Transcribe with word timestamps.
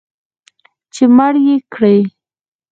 چې 0.93 1.03
مړ 1.17 1.33
یې 1.47 1.55
کړي 1.73 1.97